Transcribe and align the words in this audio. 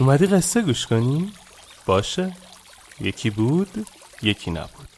اومدی 0.00 0.26
قصه 0.26 0.62
گوش 0.62 0.86
کنی؟ 0.86 1.32
باشه 1.86 2.36
یکی 3.00 3.30
بود 3.30 3.86
یکی 4.22 4.50
نبود 4.50 4.88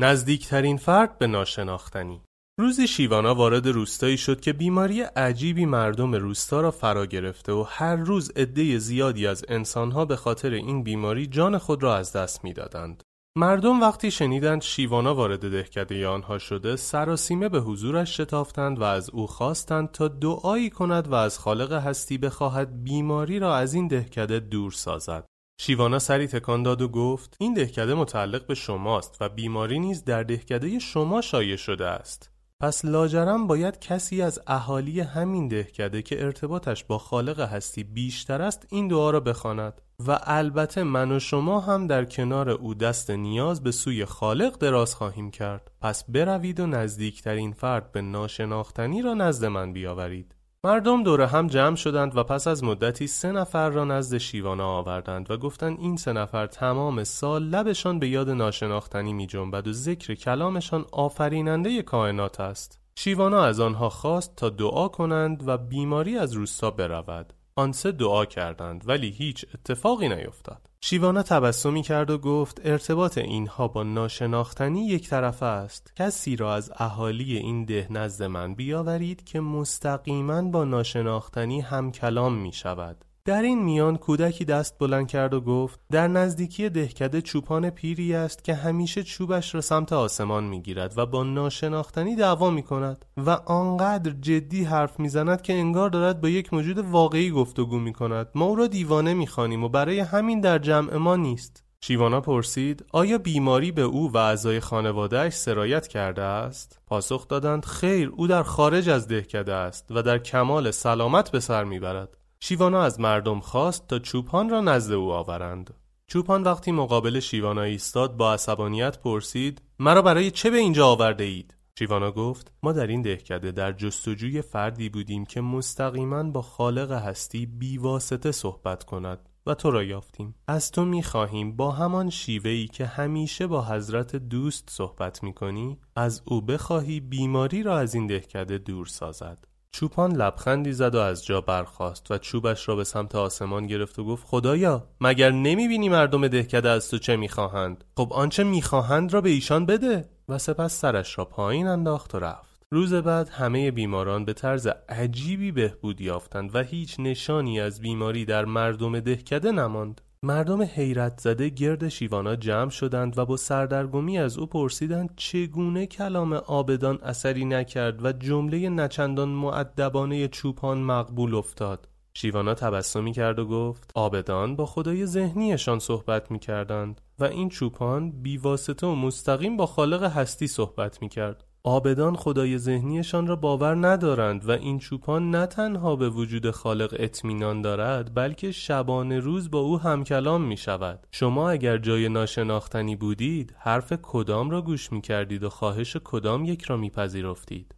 نزدیکترین 0.00 0.76
فرد 0.76 1.18
به 1.18 1.26
ناشناختنی 1.26 2.20
روزی 2.58 2.88
شیوانا 2.88 3.34
وارد 3.34 3.66
روستایی 3.66 4.18
شد 4.18 4.40
که 4.40 4.52
بیماری 4.52 5.02
عجیبی 5.02 5.66
مردم 5.66 6.14
روستا 6.14 6.60
را 6.60 6.70
فرا 6.70 7.06
گرفته 7.06 7.52
و 7.52 7.64
هر 7.68 7.96
روز 7.96 8.30
عده 8.36 8.78
زیادی 8.78 9.26
از 9.26 9.44
انسانها 9.48 10.04
به 10.04 10.16
خاطر 10.16 10.50
این 10.50 10.82
بیماری 10.82 11.26
جان 11.26 11.58
خود 11.58 11.82
را 11.82 11.96
از 11.96 12.12
دست 12.12 12.44
می‌دادند. 12.44 13.02
مردم 13.36 13.80
وقتی 13.80 14.10
شنیدند 14.10 14.62
شیوانا 14.62 15.14
وارد 15.14 15.50
دهکده 15.50 16.08
آنها 16.08 16.38
شده 16.38 16.76
سراسیمه 16.76 17.48
به 17.48 17.60
حضورش 17.60 18.20
شتافتند 18.20 18.80
و 18.80 18.82
از 18.82 19.10
او 19.10 19.26
خواستند 19.26 19.90
تا 19.90 20.08
دعایی 20.08 20.70
کند 20.70 21.08
و 21.08 21.14
از 21.14 21.38
خالق 21.38 21.72
هستی 21.72 22.18
بخواهد 22.18 22.84
بیماری 22.84 23.38
را 23.38 23.56
از 23.56 23.74
این 23.74 23.88
دهکده 23.88 24.40
دور 24.40 24.72
سازد. 24.72 25.24
شیوانا 25.60 25.98
سری 25.98 26.26
تکان 26.26 26.62
داد 26.62 26.82
و 26.82 26.88
گفت 26.88 27.36
این 27.40 27.54
دهکده 27.54 27.94
متعلق 27.94 28.46
به 28.46 28.54
شماست 28.54 29.16
و 29.20 29.28
بیماری 29.28 29.78
نیز 29.78 30.04
در 30.04 30.22
دهکده 30.22 30.78
شما 30.78 31.20
شایع 31.20 31.56
شده 31.56 31.86
است. 31.86 32.30
پس 32.60 32.84
لاجرم 32.84 33.46
باید 33.46 33.78
کسی 33.78 34.22
از 34.22 34.40
اهالی 34.46 35.00
همین 35.00 35.48
دهکده 35.48 36.02
که 36.02 36.24
ارتباطش 36.24 36.84
با 36.84 36.98
خالق 36.98 37.40
هستی 37.40 37.84
بیشتر 37.84 38.42
است 38.42 38.66
این 38.70 38.88
دعا 38.88 39.10
را 39.10 39.20
بخواند 39.20 39.80
و 40.06 40.18
البته 40.22 40.82
من 40.82 41.12
و 41.12 41.18
شما 41.18 41.60
هم 41.60 41.86
در 41.86 42.04
کنار 42.04 42.50
او 42.50 42.74
دست 42.74 43.10
نیاز 43.10 43.62
به 43.62 43.70
سوی 43.70 44.04
خالق 44.04 44.58
دراز 44.58 44.94
خواهیم 44.94 45.30
کرد 45.30 45.70
پس 45.80 46.04
بروید 46.10 46.60
و 46.60 46.66
نزدیکترین 46.66 47.52
فرد 47.52 47.92
به 47.92 48.02
ناشناختنی 48.02 49.02
را 49.02 49.14
نزد 49.14 49.44
من 49.44 49.72
بیاورید 49.72 50.34
مردم 50.64 51.02
دور 51.02 51.20
هم 51.20 51.46
جمع 51.46 51.76
شدند 51.76 52.16
و 52.16 52.24
پس 52.24 52.46
از 52.46 52.64
مدتی 52.64 53.06
سه 53.06 53.32
نفر 53.32 53.70
را 53.70 53.84
نزد 53.84 54.18
شیوانا 54.18 54.68
آوردند 54.68 55.30
و 55.30 55.36
گفتند 55.36 55.78
این 55.80 55.96
سه 55.96 56.12
نفر 56.12 56.46
تمام 56.46 57.04
سال 57.04 57.42
لبشان 57.42 57.98
به 57.98 58.08
یاد 58.08 58.30
ناشناختنی 58.30 59.12
می 59.12 59.26
جنبد 59.26 59.68
و 59.68 59.72
ذکر 59.72 60.14
کلامشان 60.14 60.84
آفریننده 60.92 61.82
کائنات 61.82 62.40
است. 62.40 62.80
شیوانا 62.94 63.44
از 63.44 63.60
آنها 63.60 63.88
خواست 63.88 64.36
تا 64.36 64.48
دعا 64.48 64.88
کنند 64.88 65.48
و 65.48 65.58
بیماری 65.58 66.18
از 66.18 66.32
روستا 66.32 66.70
برود. 66.70 67.32
آن 67.54 67.72
سه 67.72 67.92
دعا 67.92 68.24
کردند 68.24 68.88
ولی 68.88 69.10
هیچ 69.10 69.46
اتفاقی 69.54 70.08
نیفتاد. 70.08 70.68
شیوانا 70.80 71.22
تبسمی 71.22 71.82
کرد 71.82 72.10
و 72.10 72.18
گفت 72.18 72.60
ارتباط 72.64 73.18
اینها 73.18 73.68
با 73.68 73.82
ناشناختنی 73.82 74.86
یک 74.86 75.08
طرفه 75.08 75.46
است 75.46 75.92
کسی 75.96 76.36
را 76.36 76.54
از 76.54 76.72
اهالی 76.76 77.36
این 77.36 77.64
ده 77.64 77.86
نزد 77.90 78.22
من 78.24 78.54
بیاورید 78.54 79.24
که 79.24 79.40
مستقیما 79.40 80.42
با 80.42 80.64
ناشناختنی 80.64 81.60
هم 81.60 81.92
کلام 81.92 82.34
می 82.34 82.52
شود 82.52 83.04
در 83.24 83.42
این 83.42 83.62
میان 83.62 83.96
کودکی 83.96 84.44
دست 84.44 84.78
بلند 84.78 85.08
کرد 85.08 85.34
و 85.34 85.40
گفت 85.40 85.80
در 85.90 86.08
نزدیکی 86.08 86.68
دهکده 86.68 87.20
چوپان 87.20 87.70
پیری 87.70 88.14
است 88.14 88.44
که 88.44 88.54
همیشه 88.54 89.02
چوبش 89.02 89.54
را 89.54 89.60
سمت 89.60 89.92
آسمان 89.92 90.44
می‌گیرد 90.44 90.98
و 90.98 91.06
با 91.06 91.24
ناشناختنی 91.24 92.16
دعوا 92.16 92.50
می 92.50 92.62
کند 92.62 93.04
و 93.16 93.30
آنقدر 93.30 94.10
جدی 94.10 94.64
حرف 94.64 95.00
می‌زند 95.00 95.42
که 95.42 95.52
انگار 95.52 95.90
دارد 95.90 96.20
با 96.20 96.28
یک 96.28 96.54
موجود 96.54 96.78
واقعی 96.78 97.30
گفتگو 97.30 97.78
می 97.78 97.92
کند 97.92 98.28
ما 98.34 98.44
او 98.44 98.56
را 98.56 98.66
دیوانه 98.66 99.14
می‌خوانیم 99.14 99.64
و 99.64 99.68
برای 99.68 100.00
همین 100.00 100.40
در 100.40 100.58
جمع 100.58 100.96
ما 100.96 101.16
نیست. 101.16 101.64
شیوانا 101.80 102.20
پرسید 102.20 102.84
آیا 102.92 103.18
بیماری 103.18 103.72
به 103.72 103.82
او 103.82 104.12
و 104.12 104.16
اعضای 104.16 104.60
خانوادهش 104.60 105.34
سرایت 105.34 105.86
کرده 105.86 106.22
است؟ 106.22 106.78
پاسخ 106.86 107.28
دادند 107.28 107.64
خیر 107.64 108.12
او 108.16 108.26
در 108.26 108.42
خارج 108.42 108.88
از 108.88 109.08
دهکده 109.08 109.54
است 109.54 109.86
و 109.90 110.02
در 110.02 110.18
کمال 110.18 110.70
سلامت 110.70 111.30
به 111.30 111.40
سر 111.40 111.64
می‌برد. 111.64 112.21
شیوانا 112.44 112.82
از 112.82 113.00
مردم 113.00 113.40
خواست 113.40 113.88
تا 113.88 113.98
چوپان 113.98 114.48
را 114.48 114.60
نزد 114.60 114.92
او 114.92 115.12
آورند. 115.12 115.74
چوپان 116.06 116.42
وقتی 116.42 116.72
مقابل 116.72 117.20
شیوانا 117.20 117.62
ایستاد 117.62 118.16
با 118.16 118.32
عصبانیت 118.32 118.98
پرسید 118.98 119.62
مرا 119.78 120.02
برای 120.02 120.30
چه 120.30 120.50
به 120.50 120.56
اینجا 120.56 120.86
آورده 120.86 121.24
اید؟ 121.24 121.56
شیوانا 121.78 122.10
گفت 122.10 122.52
ما 122.62 122.72
در 122.72 122.86
این 122.86 123.02
دهکده 123.02 123.52
در 123.52 123.72
جستجوی 123.72 124.42
فردی 124.42 124.88
بودیم 124.88 125.24
که 125.24 125.40
مستقیما 125.40 126.22
با 126.22 126.42
خالق 126.42 126.92
هستی 126.92 127.46
بیواسطه 127.46 128.32
صحبت 128.32 128.84
کند 128.84 129.28
و 129.46 129.54
تو 129.54 129.70
را 129.70 129.82
یافتیم 129.82 130.34
از 130.48 130.70
تو 130.70 130.84
می 130.84 131.02
خواهیم 131.02 131.56
با 131.56 131.70
همان 131.70 132.10
شیوهی 132.10 132.68
که 132.68 132.86
همیشه 132.86 133.46
با 133.46 133.64
حضرت 133.64 134.16
دوست 134.16 134.70
صحبت 134.70 135.22
می 135.22 135.32
کنی 135.32 135.78
از 135.96 136.22
او 136.24 136.40
بخواهی 136.40 137.00
بیماری 137.00 137.62
را 137.62 137.78
از 137.78 137.94
این 137.94 138.06
دهکده 138.06 138.58
دور 138.58 138.86
سازد 138.86 139.51
چوپان 139.74 140.12
لبخندی 140.12 140.72
زد 140.72 140.94
و 140.94 140.98
از 140.98 141.24
جا 141.24 141.40
برخاست 141.40 142.10
و 142.10 142.18
چوبش 142.18 142.68
را 142.68 142.76
به 142.76 142.84
سمت 142.84 143.14
آسمان 143.14 143.66
گرفت 143.66 143.98
و 143.98 144.04
گفت 144.04 144.26
خدایا 144.26 144.88
مگر 145.00 145.30
نمی‌بینی 145.30 145.88
مردم 145.88 146.28
دهکده 146.28 146.68
از 146.68 146.90
تو 146.90 146.98
چه 146.98 147.16
می‌خواهند؟ 147.16 147.84
خب 147.96 148.12
آنچه 148.12 148.44
می‌خواهند 148.44 149.14
را 149.14 149.20
به 149.20 149.30
ایشان 149.30 149.66
بده. 149.66 150.08
و 150.28 150.38
سپس 150.38 150.80
سرش 150.80 151.18
را 151.18 151.24
پایین 151.24 151.66
انداخت 151.66 152.14
و 152.14 152.18
رفت. 152.18 152.62
روز 152.70 152.94
بعد 152.94 153.28
همه 153.28 153.70
بیماران 153.70 154.24
به 154.24 154.32
طرز 154.32 154.66
عجیبی 154.88 155.52
بهبود 155.52 156.00
یافتند 156.00 156.54
و 156.54 156.62
هیچ 156.62 157.00
نشانی 157.00 157.60
از 157.60 157.80
بیماری 157.80 158.24
در 158.24 158.44
مردم 158.44 159.00
دهکده 159.00 159.52
نماند. 159.52 160.00
مردم 160.24 160.62
حیرت 160.62 161.20
زده 161.20 161.48
گرد 161.48 161.88
شیوانا 161.88 162.36
جمع 162.36 162.70
شدند 162.70 163.18
و 163.18 163.26
با 163.26 163.36
سردرگمی 163.36 164.18
از 164.18 164.38
او 164.38 164.46
پرسیدند 164.46 165.10
چگونه 165.16 165.86
کلام 165.86 166.32
آبدان 166.32 166.98
اثری 167.02 167.44
نکرد 167.44 168.04
و 168.04 168.12
جمله 168.12 168.68
نچندان 168.68 169.28
معدبانه 169.28 170.28
چوپان 170.28 170.82
مقبول 170.82 171.34
افتاد. 171.34 171.88
شیوانا 172.14 172.54
تبسمی 172.54 173.12
کرد 173.12 173.38
و 173.38 173.46
گفت 173.46 173.90
آبدان 173.94 174.56
با 174.56 174.66
خدای 174.66 175.06
ذهنیشان 175.06 175.78
صحبت 175.78 176.30
می 176.30 176.38
کردند 176.38 177.00
و 177.18 177.24
این 177.24 177.48
چوپان 177.48 178.10
بیواسطه 178.10 178.86
و 178.86 178.94
مستقیم 178.94 179.56
با 179.56 179.66
خالق 179.66 180.02
هستی 180.02 180.46
صحبت 180.46 181.02
می 181.02 181.08
کرد 181.08 181.44
آبدان 181.64 182.16
خدای 182.16 182.58
ذهنیشان 182.58 183.26
را 183.26 183.36
باور 183.36 183.86
ندارند 183.88 184.48
و 184.48 184.50
این 184.50 184.78
چوپان 184.78 185.30
نه 185.30 185.46
تنها 185.46 185.96
به 185.96 186.10
وجود 186.10 186.50
خالق 186.50 186.96
اطمینان 186.98 187.62
دارد 187.62 188.14
بلکه 188.14 188.52
شبانه 188.52 189.18
روز 189.18 189.50
با 189.50 189.58
او 189.58 189.80
همکلام 189.80 190.42
می 190.42 190.56
شود 190.56 191.06
شما 191.10 191.50
اگر 191.50 191.78
جای 191.78 192.08
ناشناختنی 192.08 192.96
بودید 192.96 193.54
حرف 193.58 193.92
کدام 194.02 194.50
را 194.50 194.62
گوش 194.62 194.92
می 194.92 195.00
کردید 195.00 195.44
و 195.44 195.48
خواهش 195.48 195.96
کدام 196.04 196.44
یک 196.44 196.62
را 196.62 196.76
می 196.76 196.90
پذیرفتید 196.90 197.74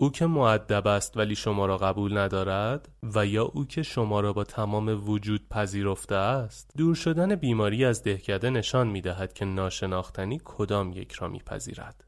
او 0.00 0.10
که 0.10 0.26
معدب 0.26 0.86
است 0.86 1.16
ولی 1.16 1.34
شما 1.34 1.66
را 1.66 1.76
قبول 1.76 2.18
ندارد 2.18 2.88
و 3.14 3.26
یا 3.26 3.44
او 3.44 3.64
که 3.64 3.82
شما 3.82 4.20
را 4.20 4.32
با 4.32 4.44
تمام 4.44 5.08
وجود 5.10 5.48
پذیرفته 5.48 6.14
است 6.14 6.70
دور 6.76 6.94
شدن 6.94 7.34
بیماری 7.34 7.84
از 7.84 8.02
دهکده 8.02 8.50
نشان 8.50 8.88
می 8.88 9.00
دهد 9.00 9.32
که 9.32 9.44
ناشناختنی 9.44 10.40
کدام 10.44 10.92
یک 10.92 11.12
را 11.12 11.28
می 11.28 11.38
پذیرد 11.38 12.07